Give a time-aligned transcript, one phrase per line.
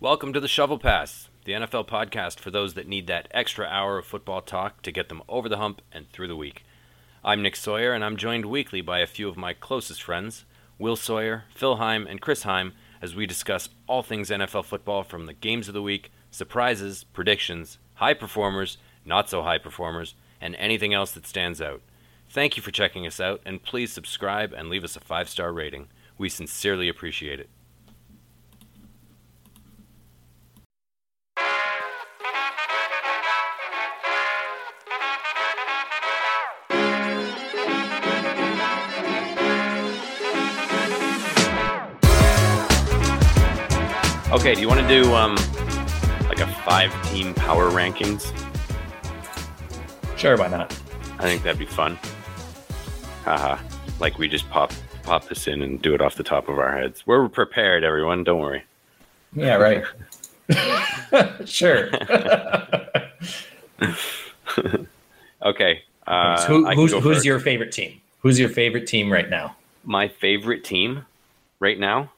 [0.00, 3.98] Welcome to the Shovel Pass, the NFL podcast for those that need that extra hour
[3.98, 6.62] of football talk to get them over the hump and through the week.
[7.24, 10.44] I'm Nick Sawyer, and I'm joined weekly by a few of my closest friends,
[10.78, 15.26] Will Sawyer, Phil Heim, and Chris Heim, as we discuss all things NFL football from
[15.26, 20.94] the games of the week, surprises, predictions, high performers, not so high performers, and anything
[20.94, 21.82] else that stands out.
[22.30, 25.52] Thank you for checking us out, and please subscribe and leave us a five star
[25.52, 25.88] rating.
[26.16, 27.50] We sincerely appreciate it.
[44.48, 45.34] Okay, do you want to do um,
[46.26, 48.32] like a five-team power rankings?
[50.16, 50.72] Sure, why not?
[51.18, 51.96] I think that'd be fun.
[53.26, 53.62] Haha,
[54.00, 56.74] like we just pop pop this in and do it off the top of our
[56.74, 57.06] heads.
[57.06, 58.24] We're prepared, everyone.
[58.24, 58.64] Don't worry.
[59.34, 59.84] Yeah, right.
[61.46, 61.90] sure.
[65.42, 65.82] okay.
[66.06, 67.26] Uh, Who, who's who's first.
[67.26, 68.00] your favorite team?
[68.20, 69.56] Who's your favorite team right now?
[69.84, 71.04] my favorite team
[71.60, 72.10] right now?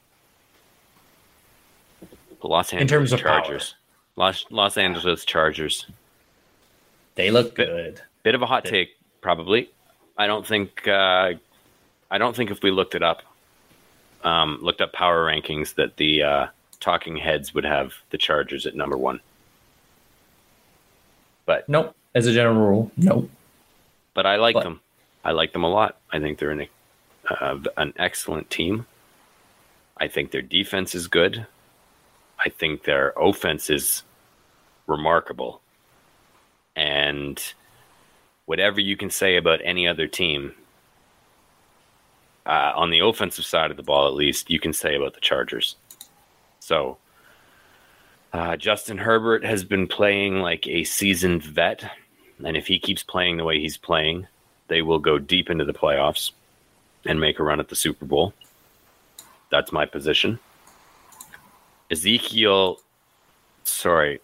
[2.49, 3.41] Los Angeles In terms of power.
[3.43, 3.75] Chargers.
[4.17, 5.87] Los Los Angeles Chargers.
[7.15, 8.01] They look good.
[8.23, 8.71] Bit of a hot Yeah.
[8.71, 9.71] take, probably.
[10.17, 10.87] I don't think.
[10.87, 11.35] Uh,
[12.11, 13.23] I don't think if we looked it up,
[14.25, 16.47] um, looked up power rankings, that the uh,
[16.81, 19.21] talking heads would have the Chargers at number one.
[21.47, 21.95] But Nope.
[22.15, 23.31] As a general rule, nope.
[24.15, 24.81] but I like But- them.
[25.25, 25.97] I like them a lot.
[26.11, 26.67] I think they're an
[27.29, 28.87] uh, an excellent team.
[29.97, 31.47] I think their defense is good.
[32.45, 34.03] I think their offense is
[34.87, 35.61] remarkable.
[36.75, 37.43] And
[38.47, 40.55] whatever you can say about any other team,
[42.47, 45.21] uh, on the offensive side of the ball, at least, you can say about the
[45.21, 45.77] Chargers.
[46.59, 46.99] So,
[48.33, 51.85] uh, Justin Herbert has been playing like a seasoned vet.
[52.45, 54.27] And if he keeps playing the way he's playing,
[54.69, 56.33] they will go deep into the playoffs
[57.05, 58.33] and make a run at the Super Bowl.
[59.51, 60.39] That's my position.
[61.91, 62.81] Ezekiel,
[63.65, 64.21] sorry,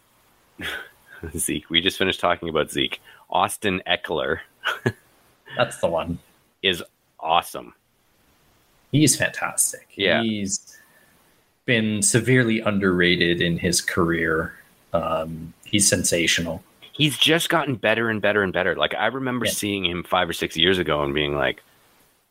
[1.37, 1.69] Zeke.
[1.71, 3.00] We just finished talking about Zeke.
[3.28, 4.38] Austin Ekeler
[5.56, 6.19] That's the one.
[6.62, 6.82] is
[7.19, 7.75] awesome.
[8.93, 9.88] He's fantastic.
[9.97, 10.22] Yeah.
[10.22, 10.78] He's
[11.65, 14.55] been severely underrated in his career.
[14.93, 16.62] Um, he's sensational.
[16.93, 18.76] He's just gotten better and better and better.
[18.76, 19.53] Like I remember Yeah.
[19.53, 21.62] seeing him five or six years ago and being like,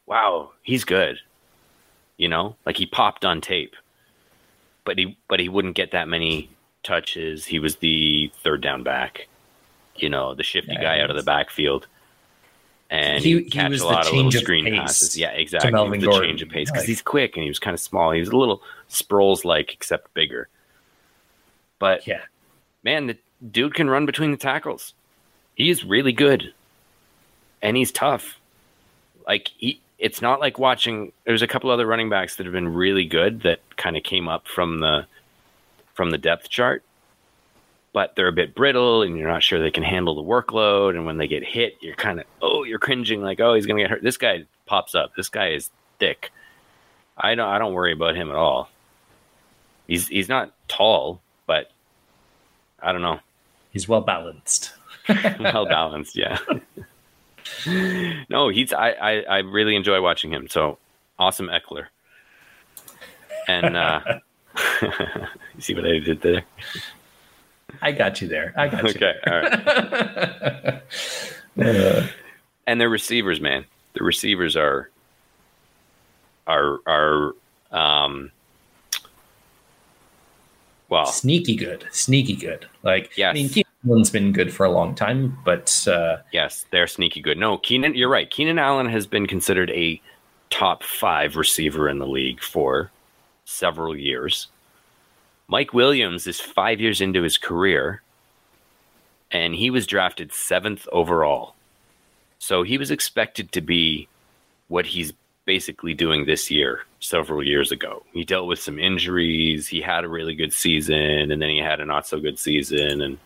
[0.06, 1.19] "Wow, he's good."
[2.18, 3.75] You know, like he popped on tape,
[4.85, 6.50] but he but he wouldn't get that many
[6.84, 7.46] touches.
[7.46, 9.28] He was the third down back.
[9.97, 11.88] You know, the shifty Yeah, guy out of the backfield.
[12.90, 15.18] And He- he, catch was a the lot of little change of screen pace passes.
[15.18, 15.72] Yeah, exactly.
[15.72, 18.12] The Gordon, change of pace because like- he's quick and he was kind of small.
[18.12, 20.47] He was a little Sproles like, except bigger.
[21.79, 22.22] But Yeah.
[22.84, 23.18] man, the
[23.51, 24.94] dude can run between the tackles.
[25.56, 26.53] He is really good.
[27.62, 28.40] And he's tough.
[29.28, 32.73] Like he it's not like watching there's a couple other running backs that have been
[32.73, 35.06] really good that kind of came up from the
[35.94, 36.83] from the depth chart.
[37.94, 41.06] But they're a bit brittle and you're not sure they can handle the workload and
[41.06, 43.83] when they get hit you're kind of oh you're cringing like oh he's going to
[43.83, 44.03] get hurt.
[44.03, 45.16] This guy pops up.
[45.16, 46.31] This guy is thick.
[47.17, 48.69] I don't I don't worry about him at all.
[49.88, 51.72] He's he's not tall, but
[52.81, 53.19] I don't know
[53.72, 54.73] He's well balanced.
[55.39, 56.39] well balanced yeah
[58.29, 60.78] no he's I, I i really enjoy watching him so
[61.19, 61.85] awesome Ekeler
[63.47, 64.01] and uh
[64.81, 66.44] you see what i did there
[67.81, 68.53] I got you there.
[68.56, 68.89] I got you.
[68.91, 70.81] okay all right
[71.61, 72.06] Uh,
[72.67, 74.89] and their receivers man the receivers are
[76.47, 77.33] are are
[77.72, 78.29] um
[80.89, 81.85] well sneaky good.
[81.91, 82.67] Sneaky good.
[82.83, 83.31] Like, Yes.
[83.31, 83.50] I mean,
[83.88, 87.38] Allen's been good for a long time, but uh, Yes, they're sneaky good.
[87.38, 88.29] No, Keenan, you're right.
[88.29, 90.01] Keenan Allen has been considered a
[90.50, 92.91] top five receiver in the league for
[93.45, 94.47] several years.
[95.48, 98.01] Mike Williams is five years into his career,
[99.31, 101.56] and he was drafted seventh overall.
[102.39, 104.07] So he was expected to be
[104.68, 105.13] what he's
[105.45, 108.04] basically doing this year several years ago.
[108.13, 111.80] He dealt with some injuries, he had a really good season, and then he had
[111.80, 113.19] a not so good season and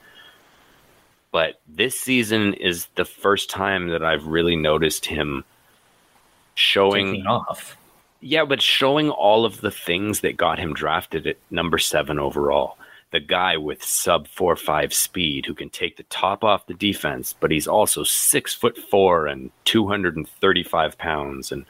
[1.32, 5.44] but this season is the first time that I've really noticed him
[6.56, 7.78] showing taking off.
[8.22, 12.78] yeah, but showing all of the things that got him drafted at number seven overall.
[13.12, 17.34] The guy with sub four five speed who can take the top off the defense,
[17.40, 21.66] but he's also six foot four and two hundred and thirty five pounds and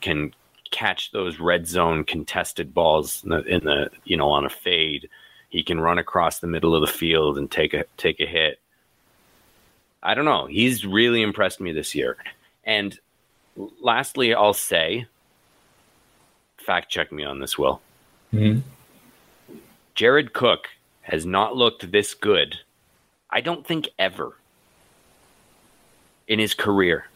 [0.00, 0.32] can
[0.70, 5.08] catch those red zone contested balls in the, in the you know on a fade.
[5.48, 8.58] He can run across the middle of the field and take a take a hit.
[10.02, 10.46] I don't know.
[10.46, 12.16] He's really impressed me this year.
[12.64, 12.98] And
[13.80, 15.06] lastly, I'll say,
[16.58, 17.80] fact check me on this, Will.
[18.32, 18.60] Mm-hmm.
[19.94, 20.68] Jared Cook
[21.02, 22.58] has not looked this good,
[23.30, 24.36] I don't think ever
[26.26, 27.06] in his career.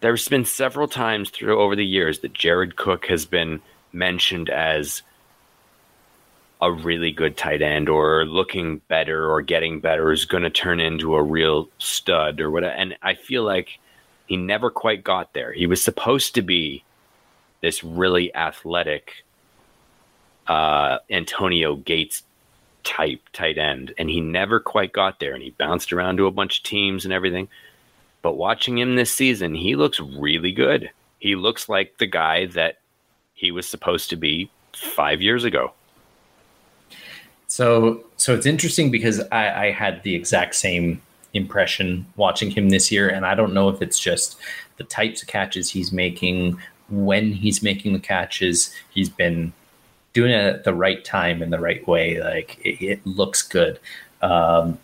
[0.00, 5.02] There's been several times through over the years that Jared Cook has been mentioned as
[6.60, 10.80] a really good tight end or looking better or getting better is going to turn
[10.80, 12.74] into a real stud or whatever.
[12.74, 13.78] And I feel like
[14.26, 15.52] he never quite got there.
[15.52, 16.82] He was supposed to be
[17.60, 19.24] this really athletic
[20.46, 22.22] uh, Antonio Gates
[22.84, 25.34] type tight end, and he never quite got there.
[25.34, 27.48] And he bounced around to a bunch of teams and everything.
[28.22, 30.90] But watching him this season, he looks really good.
[31.18, 32.78] He looks like the guy that
[33.34, 35.72] he was supposed to be five years ago.
[37.48, 41.00] So, so it's interesting because I, I had the exact same
[41.32, 44.36] impression watching him this year, and I don't know if it's just
[44.78, 46.58] the types of catches he's making,
[46.90, 49.52] when he's making the catches, he's been
[50.12, 52.20] doing it at the right time in the right way.
[52.22, 53.78] Like it, it looks good.
[54.22, 54.78] Um,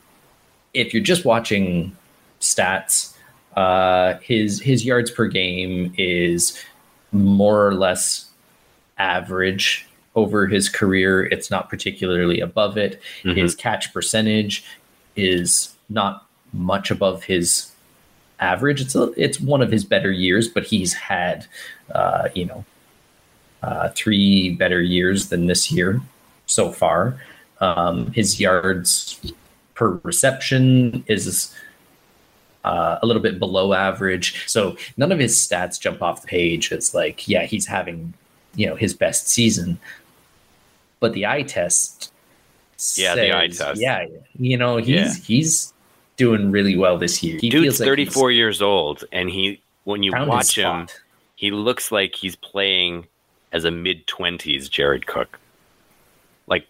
[0.74, 1.96] if you're just watching
[2.40, 3.14] stats,
[3.56, 6.58] uh, his his yards per game is
[7.12, 8.30] more or less
[8.98, 11.24] average over his career.
[11.24, 13.00] It's not particularly above it.
[13.22, 13.38] Mm-hmm.
[13.38, 14.64] His catch percentage
[15.16, 17.72] is not much above his
[18.40, 18.80] average.
[18.80, 21.46] It's a, it's one of his better years, but he's had
[21.94, 22.64] uh, you know
[23.62, 26.00] uh, three better years than this year
[26.46, 27.20] so far.
[27.60, 29.20] Um, his yards
[29.74, 31.54] per reception is
[32.64, 34.48] uh, a little bit below average.
[34.48, 36.72] So none of his stats jump off the page.
[36.72, 38.14] It's like, yeah, he's having,
[38.54, 39.78] you know, his best season.
[41.02, 42.12] But the eye test,
[42.96, 44.06] yeah, says, the eye test, yeah,
[44.38, 45.24] you know, he's yeah.
[45.24, 45.74] he's
[46.16, 47.40] doing really well this year.
[47.40, 50.86] He Dude's like 34 years old, and he when you watch him,
[51.34, 53.08] he looks like he's playing
[53.50, 55.40] as a mid 20s Jared Cook.
[56.46, 56.68] Like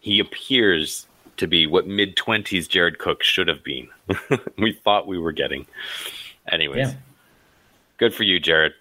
[0.00, 1.06] he appears
[1.36, 3.88] to be what mid 20s Jared Cook should have been.
[4.58, 5.66] we thought we were getting.
[6.50, 6.94] Anyways, yeah.
[7.98, 8.72] good for you, Jared.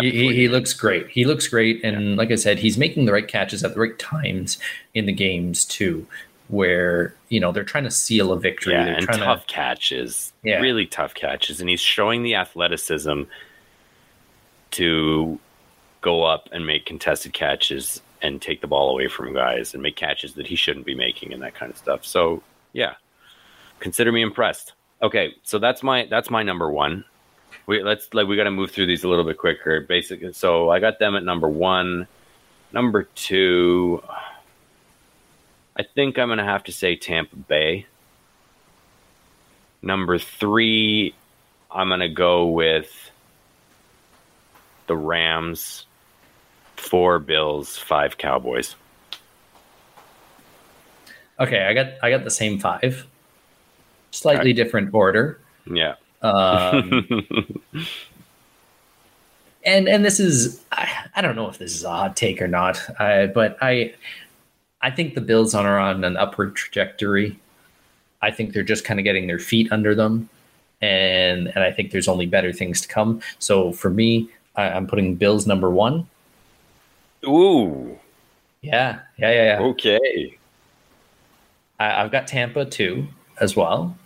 [0.00, 1.08] He, he, he, looks great.
[1.08, 1.84] He looks great.
[1.84, 2.16] And yeah.
[2.16, 4.58] like I said, he's making the right catches at the right times
[4.94, 6.06] in the games, too,
[6.48, 8.74] where, you know, they're trying to seal a victory.
[8.74, 10.32] Yeah, they're and tough to, catches.
[10.42, 10.60] Yeah.
[10.60, 11.60] Really tough catches.
[11.60, 13.22] And he's showing the athleticism
[14.72, 15.38] to
[16.00, 19.96] go up and make contested catches and take the ball away from guys and make
[19.96, 22.04] catches that he shouldn't be making and that kind of stuff.
[22.04, 22.42] So
[22.72, 22.94] yeah,
[23.80, 24.72] consider me impressed.
[25.02, 27.04] Okay, so that's my that's my number one.
[27.66, 29.80] We let's like we got to move through these a little bit quicker.
[29.80, 32.06] Basically, so I got them at number one.
[32.72, 34.02] Number two,
[35.76, 37.86] I think I'm gonna have to say Tampa Bay.
[39.82, 41.14] Number three,
[41.70, 43.10] I'm gonna go with
[44.86, 45.86] the Rams
[46.76, 48.76] four Bills, five Cowboys.
[51.38, 53.06] Okay, I got I got the same five,
[54.10, 54.56] slightly right.
[54.56, 55.40] different order.
[55.70, 55.94] Yeah.
[56.22, 57.06] Um,
[59.64, 62.48] and and this is I, I, don't know if this is a hot take or
[62.48, 63.94] not, uh, but I
[64.80, 67.38] I think the Bills are on an upward trajectory.
[68.22, 70.28] I think they're just kind of getting their feet under them,
[70.80, 73.20] and and I think there's only better things to come.
[73.38, 76.08] So for me, I, I'm putting Bills number one.
[77.24, 77.98] Ooh.
[78.62, 79.60] Yeah, yeah, yeah, yeah.
[79.60, 80.38] Okay.
[81.78, 83.06] I, have got Tampa two
[83.40, 83.96] as well.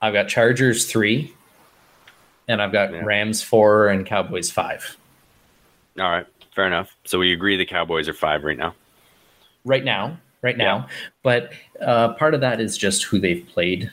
[0.00, 1.32] I've got Chargers three,
[2.48, 3.00] and I've got yeah.
[3.04, 4.96] Rams four and Cowboys five.
[5.98, 6.94] All right, fair enough.
[7.04, 8.74] So we agree the Cowboys are five right now.
[9.64, 10.76] Right now, right now.
[10.76, 10.86] Yeah.
[11.22, 13.90] But uh, part of that is just who they've played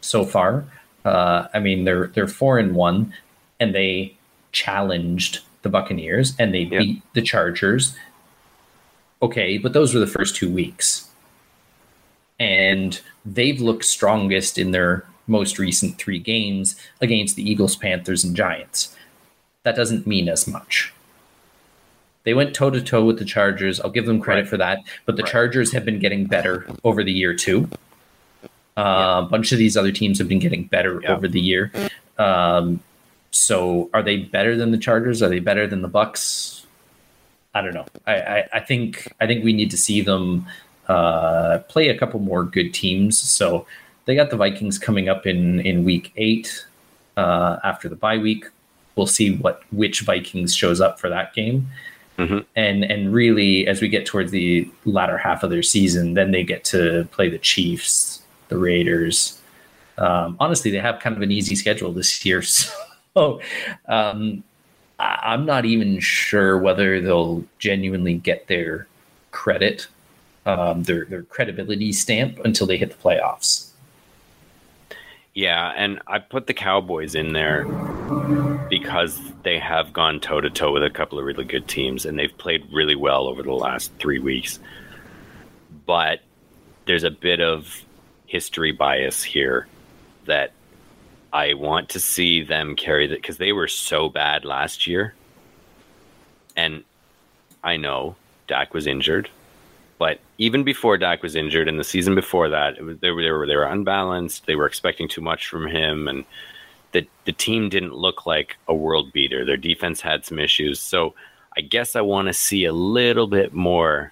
[0.00, 0.64] so far.
[1.04, 3.12] Uh, I mean, they're they're four and one,
[3.58, 4.16] and they
[4.52, 6.78] challenged the Buccaneers and they yeah.
[6.78, 7.96] beat the Chargers.
[9.22, 11.08] Okay, but those were the first two weeks.
[12.38, 18.36] And they've looked strongest in their most recent three games against the Eagles, Panthers, and
[18.36, 18.94] Giants.
[19.62, 20.92] That doesn't mean as much.
[22.24, 23.80] They went toe to toe with the Chargers.
[23.80, 24.50] I'll give them credit right.
[24.50, 24.80] for that.
[25.06, 25.32] But the right.
[25.32, 27.68] Chargers have been getting better over the year, too.
[28.44, 29.18] Uh, yeah.
[29.18, 31.14] A bunch of these other teams have been getting better yeah.
[31.14, 31.72] over the year.
[32.18, 32.80] Um,
[33.30, 35.22] so are they better than the Chargers?
[35.22, 36.66] Are they better than the Bucks?
[37.54, 37.86] I don't know.
[38.06, 40.46] I, I, I think I think we need to see them
[40.88, 43.18] uh, play a couple more good teams.
[43.18, 43.66] So
[44.10, 46.66] they got the Vikings coming up in in week eight
[47.16, 48.44] uh, after the bye week.
[48.96, 51.68] We'll see what which Vikings shows up for that game.
[52.18, 52.44] Mhm.
[52.56, 56.42] And and really, as we get towards the latter half of their season, then they
[56.42, 59.38] get to play the Chiefs, the Raiders.
[59.96, 62.42] Um, honestly, they have kind of an easy schedule this year,
[63.14, 63.40] so
[63.86, 64.42] um,
[64.98, 68.88] I- I'm not even sure whether they'll genuinely get their
[69.30, 69.86] credit,
[70.46, 73.69] um, their their credibility stamp until they hit the playoffs.
[75.40, 77.64] Yeah, and I put the Cowboys in there
[78.68, 82.18] because they have gone toe to toe with a couple of really good teams and
[82.18, 84.58] they've played really well over the last three weeks.
[85.86, 86.20] But
[86.84, 87.86] there's a bit of
[88.26, 89.66] history bias here
[90.26, 90.52] that
[91.32, 95.14] I want to see them carry that because they were so bad last year.
[96.54, 96.84] And
[97.64, 98.14] I know
[98.46, 99.30] Dak was injured,
[100.00, 103.30] but even before Dak was injured, and the season before that, was, they were they
[103.30, 104.46] were they were unbalanced.
[104.46, 106.24] They were expecting too much from him, and
[106.92, 109.44] the the team didn't look like a world beater.
[109.44, 111.14] Their defense had some issues, so
[111.54, 114.10] I guess I want to see a little bit more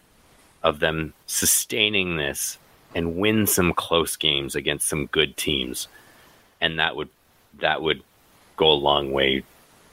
[0.62, 2.58] of them sustaining this
[2.94, 5.88] and win some close games against some good teams,
[6.60, 7.08] and that would
[7.60, 8.02] that would
[8.58, 9.42] go a long way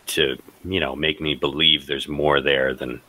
[0.08, 3.00] to you know make me believe there's more there than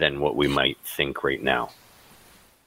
[0.00, 1.70] than what we might think right now.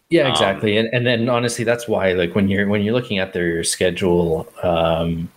[0.10, 0.78] Yeah, exactly.
[0.78, 4.48] and and then honestly, that's why like when you're when you're looking at their schedule,
[4.62, 5.30] um,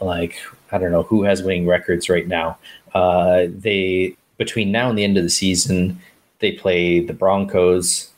[0.00, 0.36] like
[0.70, 2.58] I don't know who has winning records right now.
[2.94, 6.00] Uh, they between now and the end of the season,
[6.40, 8.10] they play the Broncos,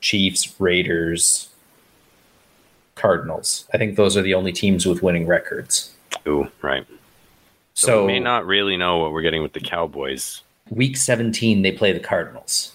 [0.00, 1.48] Chiefs, Raiders,
[2.94, 3.66] Cardinals.
[3.74, 5.92] I think those are the only teams with winning records.
[6.26, 6.86] Ooh, right.
[7.74, 10.42] So, So, we may not really know what we're getting with the Cowboys.
[10.70, 12.72] Week 17 they play the Cardinals.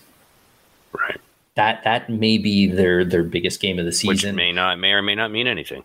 [0.92, 1.20] Right.
[1.56, 4.36] That that may be their their biggest game of the Which season.
[4.36, 5.84] may not may or may not mean anything.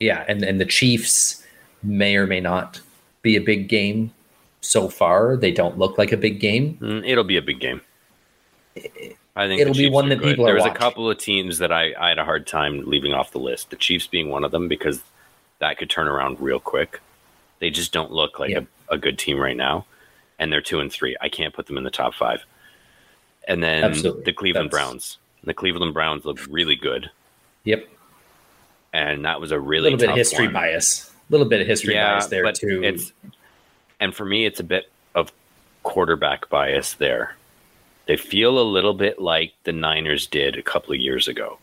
[0.00, 1.44] Yeah, and and the Chiefs
[1.82, 2.80] may or may not
[3.22, 4.12] be a big game.
[4.60, 6.76] So far, they don't look like a big game.
[6.80, 7.80] Mm, It'll be a big game.
[9.36, 10.24] I think It'll be one that good.
[10.30, 12.82] people are There was a couple of teams that I, I had a hard time
[12.86, 13.70] leaving off the list.
[13.70, 15.02] The Chiefs being one of them because
[15.60, 17.00] that could turn around real quick.
[17.60, 19.86] They just don't look like a, a good team right now,
[20.38, 21.16] and they're two and three.
[21.20, 22.44] I can't put them in the top five.
[23.48, 24.24] And then Absolutely.
[24.24, 25.18] the Cleveland That's- Browns.
[25.44, 27.08] The Cleveland Browns look really good,
[27.64, 27.86] Yep,
[28.92, 30.54] and that was a really a little bit of history one.
[30.54, 31.08] bias.
[31.08, 32.82] A little bit of history bias there but too.
[32.82, 33.12] It's
[34.00, 35.30] and for me, it's a bit of
[35.84, 37.36] quarterback bias there.
[38.06, 41.58] They feel a little bit like the Niners did a couple of years ago.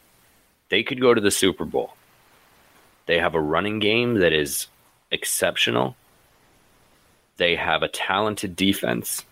[0.69, 1.95] They could go to the Super Bowl.
[3.05, 4.67] They have a running game that is
[5.11, 5.95] exceptional.
[7.37, 9.23] They have a talented defense.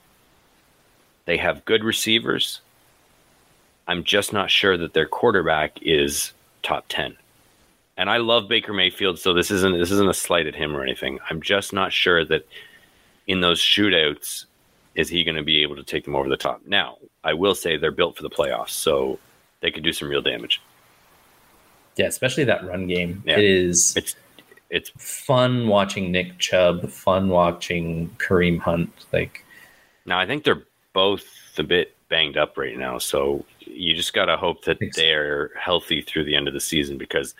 [1.25, 2.61] They have good receivers.
[3.87, 7.17] I'm just not sure that their quarterback is top 10
[8.01, 10.81] and I love Baker Mayfield, so this isn't this isn't a slight at him or
[10.81, 11.19] anything.
[11.29, 12.47] I'm just not sure that
[13.27, 14.45] in those shootouts
[14.95, 16.61] is he going to be able to take them over the top.
[16.65, 19.19] Now, I will say they're built for the playoffs, so
[19.59, 20.61] they could do some real damage.
[21.95, 23.21] yeah, especially that run game.
[23.23, 23.37] Yeah.
[23.37, 24.15] It is It's
[24.71, 28.89] it's fun watching Nick Chubb, fun watching Kareem Hunt.
[29.11, 29.45] Like,
[30.05, 30.63] now I think they're
[30.93, 31.25] both
[31.57, 36.01] a bit banged up right now, so you just got to hope that they're healthy
[36.01, 37.35] through the end of the season because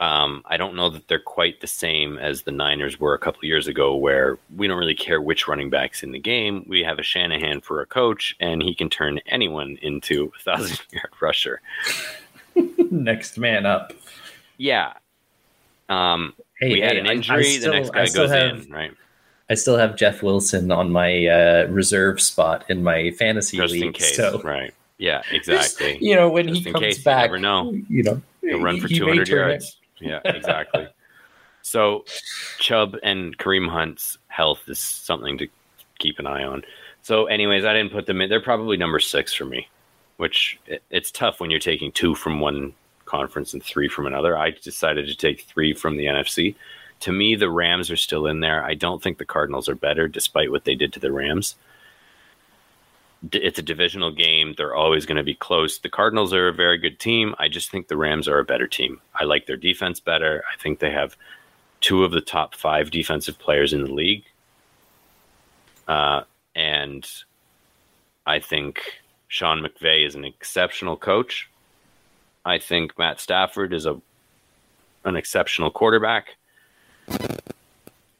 [0.00, 3.40] um, I don't know that they're quite the same as the Niners were a couple
[3.40, 6.64] of years ago, where we don't really care which running backs in the game.
[6.68, 10.78] We have a Shanahan for a coach, and he can turn anyone into a thousand
[10.92, 11.60] yard rusher.
[12.92, 13.92] next man up.
[14.56, 14.94] Yeah.
[15.88, 17.44] Um, Hey, we had hey, an injury.
[17.44, 18.92] still- the next guy goes have- in, right?
[19.50, 23.84] I still have Jeff Wilson on my uh, reserve spot in my fantasy Just league.
[23.84, 24.74] in case, so right?
[24.98, 25.96] Yeah, exactly.
[26.02, 27.72] you know when Just he comes case, you back, never know.
[27.88, 29.76] You know, He'll run for he 200 yards.
[30.00, 30.86] Yeah, exactly.
[31.62, 32.04] so,
[32.58, 35.48] Chubb and Kareem Hunt's health is something to
[35.98, 36.62] keep an eye on.
[37.02, 38.28] So, anyways, I didn't put them in.
[38.28, 39.66] They're probably number six for me,
[40.18, 42.74] which it, it's tough when you're taking two from one
[43.08, 44.36] conference and three from another.
[44.36, 46.54] I decided to take three from the NFC.
[47.00, 48.64] To me, the Rams are still in there.
[48.64, 51.54] I don't think the Cardinals are better, despite what they did to the Rams.
[53.32, 54.54] It's a divisional game.
[54.56, 55.78] They're always going to be close.
[55.78, 57.34] The Cardinals are a very good team.
[57.38, 59.00] I just think the Rams are a better team.
[59.14, 60.44] I like their defense better.
[60.52, 61.16] I think they have
[61.80, 64.24] two of the top five defensive players in the league.
[65.86, 66.22] Uh,
[66.54, 67.08] and
[68.26, 68.80] I think
[69.28, 71.48] Sean McVay is an exceptional coach.
[72.44, 74.00] I think Matt Stafford is a
[75.04, 76.36] an exceptional quarterback.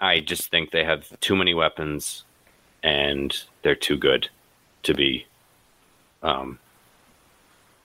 [0.01, 2.25] I just think they have too many weapons
[2.83, 4.29] and they're too good
[4.85, 5.27] to be
[6.23, 6.59] um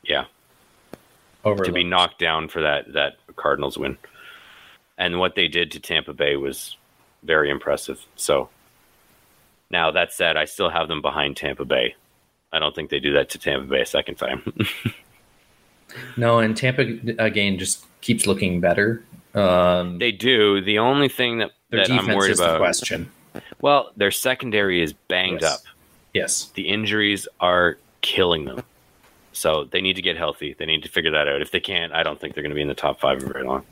[0.03, 0.25] yeah,
[1.65, 3.97] to be knocked down for that that Cardinals win.
[4.97, 6.77] And what they did to Tampa Bay was
[7.23, 8.05] very impressive.
[8.15, 8.49] So
[9.71, 11.95] Now that said, I still have them behind Tampa Bay.
[12.51, 14.43] I don't think they do that to Tampa Bay a second time.
[16.17, 16.81] no, and Tampa
[17.19, 19.03] again just keeps looking better.
[19.33, 20.61] Um, they do.
[20.61, 23.11] The only thing that, that I'm worried is the about, question.
[23.61, 25.53] well, their secondary is banged Yes.
[25.53, 25.61] up.
[26.13, 26.51] Yes.
[26.53, 28.63] The injuries are killing them.
[29.31, 30.55] So they need to get healthy.
[30.57, 31.41] They need to figure that out.
[31.41, 33.33] If they can't, I don't think they're going to be in the top five for
[33.33, 33.63] very long.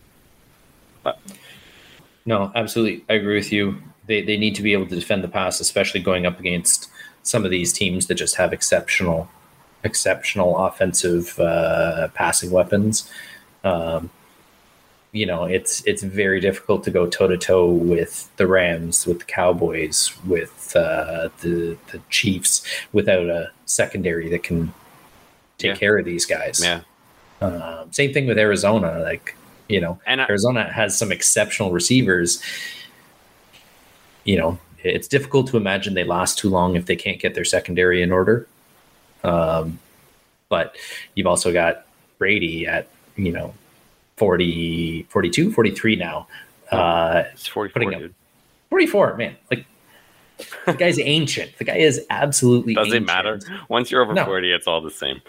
[2.26, 3.04] No, absolutely.
[3.10, 3.82] I agree with you.
[4.08, 6.90] They, they need to be able to defend the pass, especially going up against
[7.24, 9.30] some of these teams that just have exceptional,
[9.84, 13.10] exceptional offensive uh, passing weapons.
[13.64, 14.10] Um,
[15.14, 19.20] you know, it's it's very difficult to go toe to toe with the Rams, with
[19.20, 24.74] the Cowboys, with uh, the the Chiefs without a secondary that can
[25.58, 25.76] take Yeah.
[25.76, 26.62] care of these guys.
[26.64, 26.82] Yeah.
[27.42, 29.00] Um, same thing with Arizona.
[29.00, 29.36] Like,
[29.68, 32.42] you know, And I, Arizona has some exceptional receivers.
[34.24, 37.44] You know, it's difficult to imagine they last too long if they can't get their
[37.46, 38.48] secondary in order.
[39.24, 39.80] Um,
[40.50, 40.76] but
[41.16, 41.86] you've also got
[42.18, 43.54] Brady at, you know,
[44.18, 46.28] 40, 42, 43 now.
[46.72, 48.12] Uh, it's 44, putting up-
[48.70, 49.36] 44, man.
[49.50, 49.66] Like,
[50.66, 51.58] the guy's ancient.
[51.58, 53.06] The guy is absolutely Does it ancient.
[53.08, 53.40] matter?
[53.70, 54.26] Once you're over No.
[54.26, 55.22] 40, it's all the same.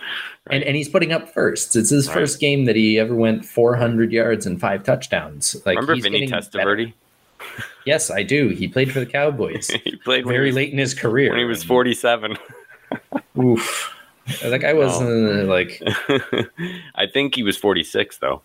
[0.47, 0.57] Right.
[0.57, 1.77] And, and he's putting up firsts.
[1.77, 5.55] It's his first game that he ever went 400 yards and five touchdowns.
[5.67, 6.27] Like Remember he's Vinny.
[6.29, 6.93] Testaverde?
[7.85, 8.49] Yes, I do.
[8.49, 11.31] He played for the Cowboys he played very he was, late in his career.
[11.31, 12.37] when he was 47.
[13.39, 13.95] Oof.
[14.43, 15.83] That guy was uh, like
[16.95, 18.41] I think he was 46 though.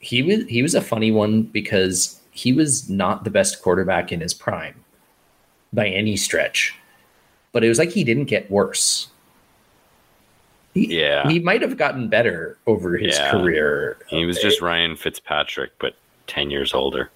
[0.00, 4.20] he was he was a funny one because he was not the best quarterback in
[4.20, 4.74] his prime
[5.72, 6.74] by any stretch.
[7.52, 9.08] But it was like he didn't get worse.
[10.72, 11.28] He, Yeah.
[11.28, 13.30] He might have gotten better over his Yeah.
[13.30, 13.98] career.
[14.08, 15.94] He was just Ryan Fitzpatrick, but
[16.28, 17.10] 10 years older.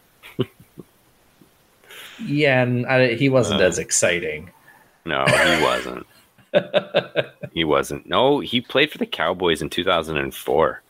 [2.25, 3.65] Yeah, and I, he wasn't Uh.
[3.65, 4.51] as exciting.
[5.07, 6.07] No, he wasn't.
[7.53, 8.07] he wasn't.
[8.07, 10.83] No, he played for the Cowboys in 2004.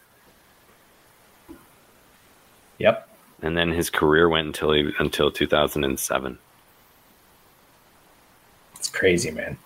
[2.79, 3.09] Yep.
[3.43, 6.39] And then his career went until he, until 2007.
[8.77, 9.59] It's crazy, man.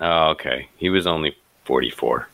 [0.00, 0.68] Oh, okay.
[0.78, 2.28] He was only 44.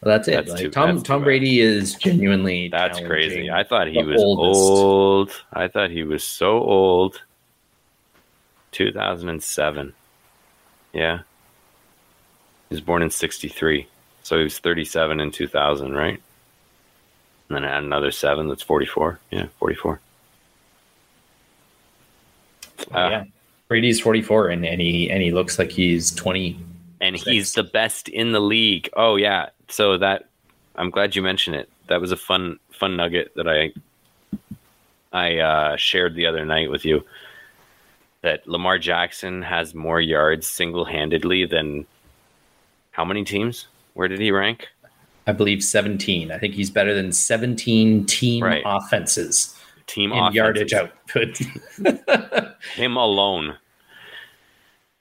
[0.00, 0.32] Well, that's it.
[0.32, 1.24] That's like too- Tom that's Tom.
[1.24, 3.50] Brady is genuinely That's crazy.
[3.50, 4.60] I thought he was oldest.
[4.60, 5.42] old.
[5.52, 7.22] I thought he was so old.
[8.72, 9.92] 2007.
[10.92, 11.18] Yeah.
[12.68, 13.88] He was born in 63.
[14.22, 16.20] So he was 37 in 2000, right?
[17.48, 19.18] And then add another seven, that's 44.
[19.30, 20.00] Yeah, 44.
[22.92, 23.24] Oh, yeah.
[23.26, 23.30] Ah.
[23.68, 26.58] Brady's 44 and, and he and he looks like he's 20.
[27.00, 28.88] and he's the best in the league.
[28.96, 30.28] Oh yeah, so that
[30.76, 31.68] I'm glad you mentioned it.
[31.88, 33.72] That was a fun fun nugget that I
[35.12, 37.04] I uh, shared the other night with you.
[38.22, 41.86] That Lamar Jackson has more yards single handedly than
[42.90, 43.68] how many teams?
[43.94, 44.68] Where did he rank?
[45.26, 46.32] I believe 17.
[46.32, 48.62] I think he's better than 17 team Right.
[48.64, 49.54] offenses
[49.86, 50.34] Team offenses.
[50.34, 51.38] yardage output.
[52.74, 53.56] him alone.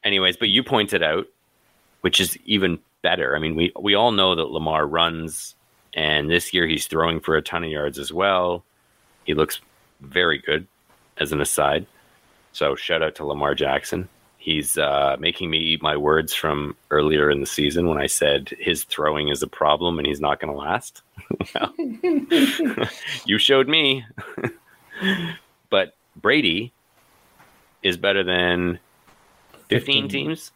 [0.03, 1.25] Anyways, but you pointed out,
[2.01, 3.35] which is even better.
[3.35, 5.55] I mean, we we all know that Lamar runs,
[5.93, 8.63] and this year he's throwing for a ton of yards as well.
[9.25, 9.59] He looks
[10.01, 10.67] very good,
[11.17, 11.85] as an aside.
[12.53, 14.07] So shout out to Lamar Jackson.
[14.37, 18.53] He's uh, making me eat my words from earlier in the season when I said
[18.59, 21.01] his throwing is a problem and he's not going to last.
[23.25, 24.05] You showed me.
[25.69, 26.71] but Brady
[27.83, 28.79] is better than
[29.69, 30.09] 15, 15.
[30.09, 30.51] teams.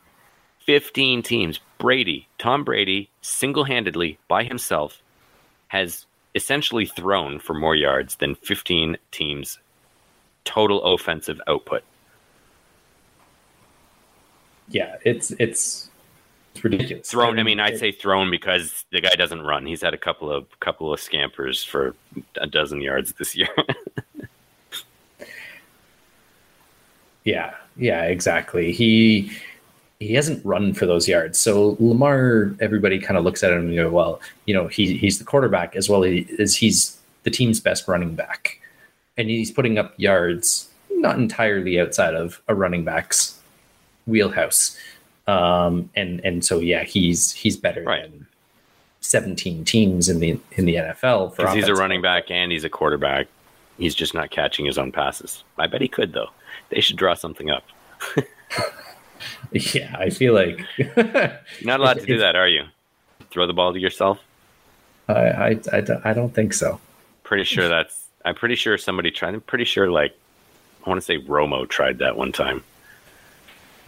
[0.66, 1.60] 15 teams.
[1.82, 5.02] Brady, Tom Brady, single handedly by himself,
[5.70, 9.58] has essentially thrown for more yards than 15 teams'
[10.46, 11.84] total offensive output.
[14.70, 15.90] yeah, it's it's
[16.54, 17.10] it's ridiculous.
[17.10, 19.66] Thrown, I mean, I'd say thrown because the guy doesn't run.
[19.66, 21.96] He's had a couple of couple of scampers for
[22.40, 23.50] a dozen yards this year.
[27.24, 28.72] Yeah, yeah, exactly.
[28.72, 29.32] He
[30.02, 31.40] he hasn't run for those yards.
[31.40, 35.20] So Lamar, everybody kind of looks at him and go, well, you know, he he's
[35.20, 38.60] the quarterback as well as he's the team's best running back,
[39.18, 43.40] and he's putting up yards not entirely outside of a running back's
[44.08, 44.78] wheelhouse.
[45.28, 48.04] Um, and and so yeah, he's he's better Right.
[48.10, 48.26] than
[49.02, 52.64] seventeen teams in the in the NFL for Because he's a running back and he's
[52.64, 53.28] a quarterback.
[53.78, 55.44] He's just not catching his own passes.
[55.58, 56.30] I bet he could though.
[56.70, 57.64] They should draw something up.
[59.52, 60.62] Yeah, I feel like
[61.64, 62.64] not allowed to do that, are you?
[63.32, 64.20] Throw the ball to yourself.
[65.08, 66.80] I, I, I, don't- I don't think so.
[67.24, 69.34] Pretty sure that's I'm pretty sure somebody tried.
[69.34, 70.18] I'm pretty sure like
[70.86, 72.64] I want to say Romo tried that one time.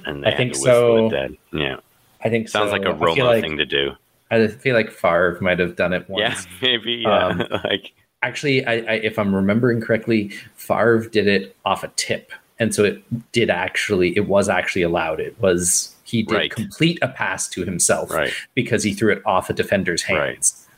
[0.06, 1.10] And I think so.
[1.10, 1.38] dead.
[1.52, 1.78] Yeah,
[2.24, 2.78] I think sounds so.
[2.78, 3.92] like a Romo like- thing to do.
[4.32, 6.46] I feel like Favre might have done it once.
[6.46, 6.94] Yeah, maybe.
[7.06, 7.94] Yeah, Um, like
[8.24, 12.84] Actually, I, I, if I'm remembering correctly, Favre did it off a tip, and so
[12.84, 14.16] it did actually.
[14.16, 15.20] It was actually allowed.
[15.20, 16.52] It was he did Right.
[16.52, 18.32] complete a pass to himself right.
[18.54, 20.20] because he threw it off a defender's hands
[20.68, 20.74] Right.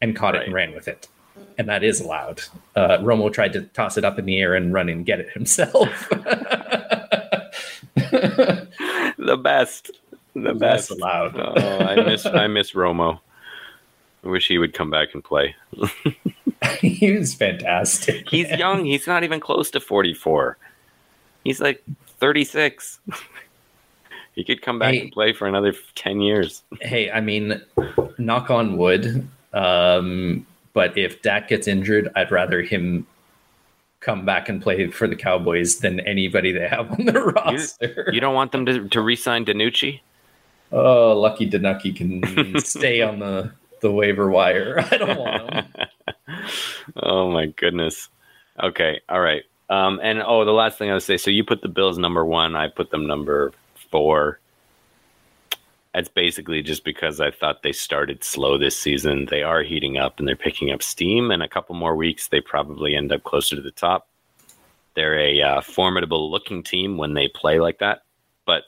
[0.00, 1.08] and caught it and ran with it,
[1.58, 2.42] and that is allowed.
[2.74, 5.30] Uh, Romo tried to toss it up in the air and run and get it
[5.30, 6.08] himself.
[9.18, 9.90] The best.
[10.34, 10.90] The best.
[10.90, 11.36] allowed.
[11.36, 13.20] Oh, I miss I miss Romo.
[14.26, 15.54] I wish he would come back and play.
[16.80, 18.28] he was fantastic.
[18.28, 18.84] He's young.
[18.84, 20.56] He's not even close to 44.
[21.44, 21.84] He's like
[22.18, 22.98] 36.
[24.34, 25.00] he could come back Hey.
[25.02, 26.64] and play for another 10 years.
[26.80, 27.60] Hey, I mean,
[28.18, 29.28] knock on wood.
[29.52, 33.06] Um, but if Dak gets injured, I'd rather him
[34.00, 38.10] come back and play for the Cowboys than anybody they have on the roster.
[38.12, 40.00] You don't want them to, to re-sign DiNucci?
[40.72, 44.78] oh, Lucky DiNucci can stay on the, the waiver wire.
[44.90, 45.66] I don't want him.
[47.02, 48.08] oh my goodness.
[48.62, 49.42] Okay, all right.
[49.68, 51.16] Um, and oh, the last thing I would say.
[51.16, 52.56] So you put the Bills number one.
[52.56, 53.52] I put them number
[53.90, 54.38] four.
[55.92, 59.26] That's basically just because I thought they started slow this season.
[59.30, 61.30] They are heating up and they're picking up steam.
[61.30, 64.08] In a couple more weeks, they probably end up closer to the top.
[64.94, 68.02] They're a uh, formidable looking team when they play like that,
[68.46, 68.64] but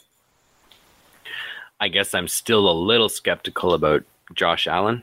[1.80, 5.02] I guess I'm still a little skeptical about Josh Allen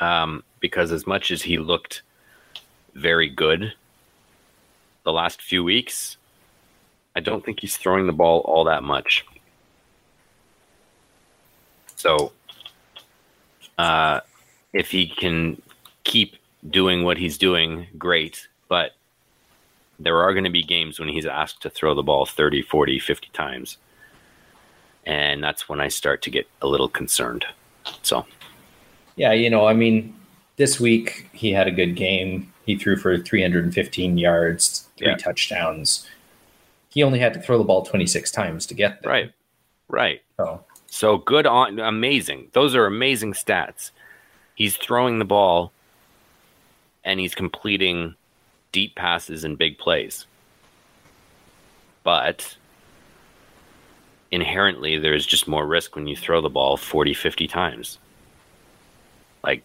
[0.00, 2.02] um, because as much as he looked
[2.94, 3.72] very good
[5.04, 6.16] the last few weeks,
[7.14, 9.24] I don't think he's throwing the ball all that much.
[11.96, 12.32] So,
[13.78, 14.20] uh,
[14.72, 15.62] if he can
[16.04, 16.36] keep
[16.68, 18.48] doing what he's doing, great.
[18.68, 18.92] But
[19.98, 22.98] there are going to be games when he's asked to throw the ball 30, 40,
[22.98, 23.78] 50 times.
[25.06, 27.44] And that's when I start to get a little concerned.
[28.02, 28.26] So,
[29.14, 30.14] Yeah, you know, I mean,
[30.56, 32.52] this week he had a good game.
[32.66, 35.16] He threw for 315 yards, three Yeah.
[35.16, 36.06] touchdowns.
[36.90, 39.10] He only had to throw the ball 26 times to get there.
[39.12, 39.32] right,
[39.88, 40.22] right.
[40.36, 42.48] So, So good on amazing.
[42.52, 43.90] Those are amazing stats.
[44.54, 45.72] He's throwing the ball
[47.04, 48.16] and he's completing
[48.72, 50.26] deep passes and big plays.
[52.02, 52.56] But
[54.30, 57.98] inherently there's just more risk when you throw the ball 40 50 times.
[59.44, 59.62] Like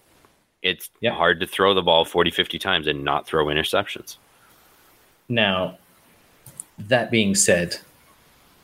[0.62, 1.12] it's Yeah.
[1.13, 4.17] hard to throw the ball 40 50 times and not throw interceptions.
[5.28, 5.78] Now,
[6.78, 7.78] that being said,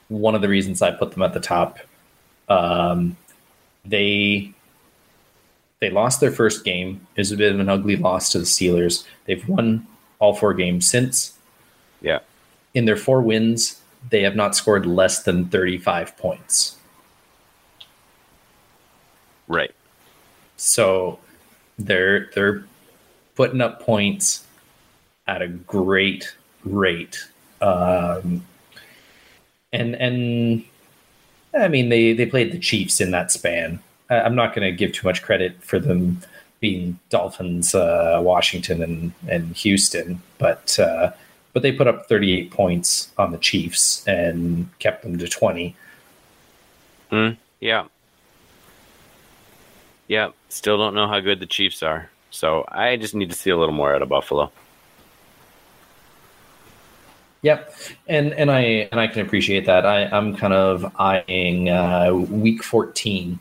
[0.09, 1.79] one of the reasons I put them at the top,
[2.49, 3.17] um,
[3.85, 4.53] they
[5.79, 7.05] they lost their first game.
[7.15, 9.05] It was a bit of an ugly loss to the Steelers.
[9.25, 9.85] They've won
[10.17, 11.37] all four games since.
[12.01, 12.19] Yeah.
[12.73, 16.77] In their four wins, they have not scored less than 35 points.
[19.47, 19.73] Right.
[20.57, 21.19] So
[21.77, 22.65] they're they're
[23.35, 24.45] putting up points
[25.27, 27.27] at a great rate.
[27.61, 28.45] Um,
[29.71, 30.63] and and
[31.57, 33.79] I mean they they played the Chiefs in that span.
[34.09, 36.21] I, I'm not going to give too much credit for them
[36.59, 41.11] being Dolphins, uh, Washington, and and Houston, but uh,
[41.57, 45.75] but they put up 38 points on the Chiefs and kept them to 20.
[47.11, 47.85] Mm, yeah.
[50.07, 50.29] Yeah.
[50.49, 52.11] Still don't know how good the Chiefs are.
[52.29, 54.51] So I just need to see a little more out of Buffalo.
[57.41, 57.73] Yep,
[58.07, 59.83] and and I and I can appreciate that.
[59.83, 63.39] I I'm kind of eyeing uh, week 14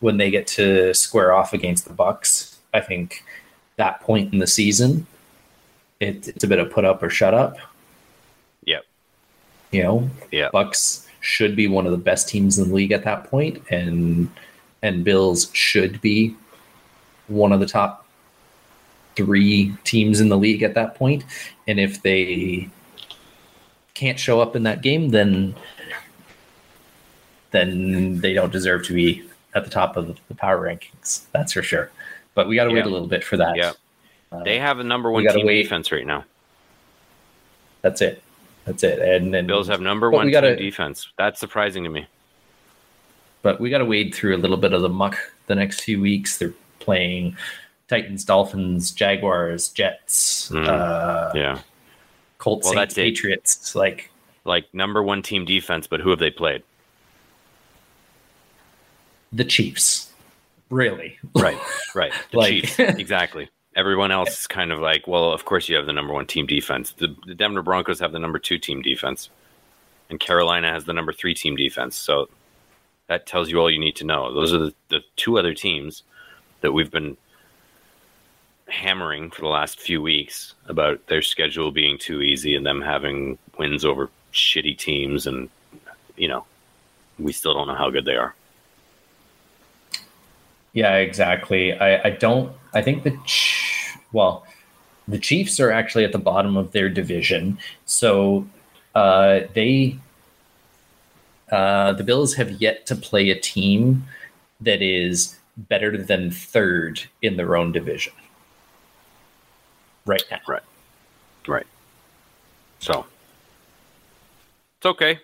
[0.00, 2.58] when they get to square off against the Bucks.
[2.74, 3.24] I think
[3.76, 5.06] that point in the season,
[6.02, 7.56] it, it's a bit of put up or shut up.
[8.64, 8.84] Yep.
[9.70, 10.50] You know, Yeah.
[10.52, 14.28] Bucks should be one of the best teams in the league at that point, and
[14.82, 16.34] and Bills should be
[17.28, 18.04] one of the top
[19.14, 21.24] three teams in the league at that point.
[21.68, 22.68] And if they
[23.94, 25.54] can't show up in that game, then
[27.52, 29.22] then they don't deserve to be
[29.54, 31.26] at the top of the power rankings.
[31.30, 31.90] That's for sure.
[32.34, 33.56] But we got to wait a little bit for that.
[33.56, 33.72] Yeah.
[34.44, 35.62] They have a number one team wait.
[35.62, 36.24] defense right now.
[37.82, 38.22] that's it.
[38.64, 38.98] That's it.
[39.00, 41.08] And then Bills have number one team gotta- defense.
[41.18, 42.06] That's surprising to me.
[43.42, 45.18] but we got to wade through a little bit of the muck
[45.48, 46.38] the next few weeks.
[46.38, 47.36] They're playing
[47.88, 50.68] Titans, Dolphins, Jaguars, Jets, Mm.
[50.68, 51.58] uh, Yeah.
[52.38, 53.02] Colts, Well, Saints, that's it.
[53.02, 53.74] Patriots.
[53.74, 54.10] Like
[54.44, 56.62] Like number one team defense, but who have they played?
[59.32, 60.10] the Chiefs.
[60.70, 61.18] Really?
[61.34, 61.58] Right.
[61.94, 62.12] Right.
[62.30, 62.78] The Like- Chiefs.
[62.78, 63.48] Exactly.
[63.74, 66.46] Everyone else is kind of like, well, of course you have the number one team
[66.46, 66.92] defense.
[66.92, 69.30] The, the Denver Broncos have the number two team defense,
[70.10, 71.96] and Carolina has the number three team defense.
[71.96, 72.28] So
[73.06, 74.32] that tells you all you need to know.
[74.34, 76.02] Those are the, the two other teams
[76.60, 77.16] that we've been
[78.68, 83.38] hammering for the last few weeks about their schedule being too easy and them having
[83.58, 85.48] wins over shitty teams, and
[86.16, 86.44] you know,
[87.18, 88.34] we still don't know how good they are.
[90.72, 91.74] Yeah, exactly.
[91.74, 92.52] I, I don't.
[92.74, 94.46] I think the Ch- well,
[95.08, 98.46] the Chiefs are actually at the bottom of their division, so
[98.94, 99.98] uh, they
[101.50, 104.04] uh, the Bills have yet to play a team
[104.60, 108.12] that is better than third in their own division
[110.06, 110.40] right now.
[110.48, 110.62] Right.
[111.46, 111.66] Right.
[112.78, 113.06] So
[114.78, 115.20] it's okay.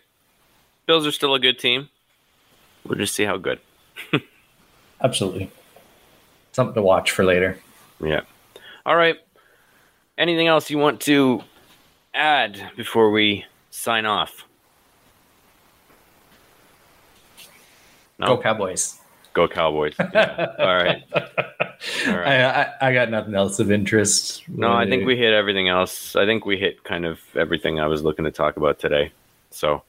[0.86, 1.88] Bills are still a good team.
[2.84, 3.60] We'll just see how good.
[5.00, 5.50] Absolutely.
[6.58, 7.56] Something to watch for later.
[8.02, 8.22] Yeah.
[8.84, 9.14] All right.
[10.18, 11.44] Anything else you want to
[12.12, 14.44] add before we sign off?
[18.18, 18.26] No.
[18.34, 18.98] Go Cowboys.
[19.34, 19.94] Go Cowboys.
[20.00, 20.52] Yeah.
[20.58, 21.04] All right.
[21.14, 22.26] All right.
[22.26, 24.42] I, I, I, got nothing else of interest.
[24.48, 26.16] No, I think we hit everything else.
[26.16, 29.12] I think we hit kind of everything I was looking to talk about today.
[29.52, 29.84] So,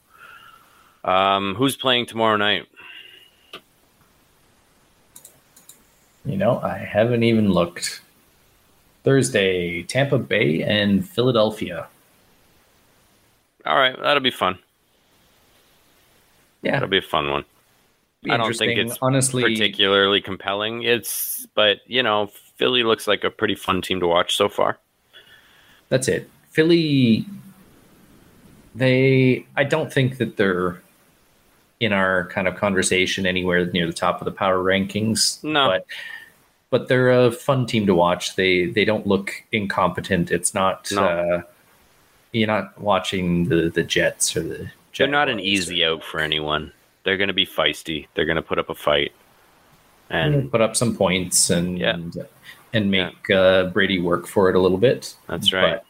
[1.03, 2.67] um, who's playing tomorrow night?
[6.25, 8.01] You know, I haven't even looked.
[9.03, 11.87] Thursday, Tampa Bay and Philadelphia.
[13.65, 14.59] All right, that'll be fun.
[16.61, 17.45] Yeah, that'll be a fun one.
[18.29, 20.83] I don't think it's honestly particularly compelling.
[20.83, 22.27] It's, but you know,
[22.57, 24.77] Philly looks like a pretty fun team to watch so far.
[25.87, 26.29] That's it.
[26.49, 27.25] Philly,
[28.75, 29.45] they.
[29.55, 30.81] I don't think that they're
[31.79, 35.43] in our kind of conversation anywhere near the top of the power rankings.
[35.43, 35.67] No.
[35.67, 35.85] But
[36.71, 38.35] but they're a fun team to watch.
[38.35, 40.31] They they don't look incompetent.
[40.31, 41.03] It's not no.
[41.03, 41.41] uh,
[42.31, 46.71] you're not watching the the Jets or the They're not an easy out for anyone.
[47.03, 48.07] They're going to be feisty.
[48.13, 49.13] They're going to put up a fight
[50.09, 51.93] and put up some points and yeah.
[51.93, 52.27] and,
[52.73, 53.39] and make yeah.
[53.39, 55.15] uh, Brady work for it a little bit.
[55.27, 55.77] That's right.
[55.77, 55.85] But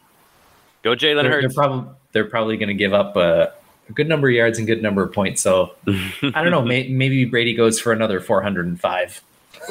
[0.82, 1.54] Go Jalen Hurts.
[1.54, 3.52] They're probably they're probably going to give up a,
[3.90, 5.42] a, good number of yards and good number of points.
[5.42, 6.62] So I don't know.
[6.62, 9.22] May, maybe Brady goes for another 405.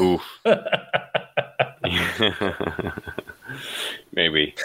[0.01, 0.19] Ooh.
[4.13, 4.55] maybe.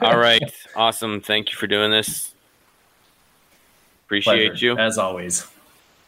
[0.00, 0.42] All right.
[0.76, 1.20] Awesome.
[1.20, 2.32] Thank you for doing this.
[4.06, 4.78] Appreciate Pleasure, you.
[4.78, 5.46] As always.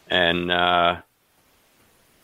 [0.09, 1.01] And uh,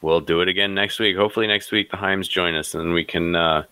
[0.01, 1.17] we'll do it again next week.
[1.17, 3.65] Hopefully, next week the Heims join us and we can uh,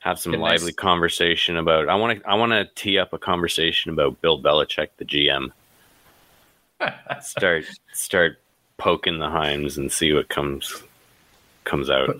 [0.00, 1.88] have some Good lively conversation about.
[1.88, 2.28] I want to.
[2.28, 5.52] I want to tee up a conversation about Bill Belichick, the GM.
[7.22, 8.38] start start
[8.78, 10.82] poking the Heims and see what comes
[11.64, 12.16] comes out.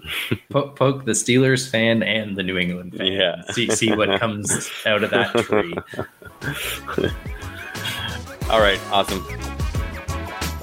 [0.50, 3.06] Poke, poke the Steelers fan and the New England fan.
[3.06, 3.42] Yeah.
[3.52, 5.74] See see what comes out of that tree.
[8.50, 8.80] All right.
[8.90, 9.24] Awesome.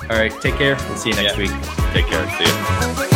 [0.09, 0.31] All right.
[0.41, 0.75] Take care.
[0.87, 1.43] We'll see you next yeah.
[1.43, 1.93] week.
[1.93, 2.29] Take care.
[2.37, 3.06] See you.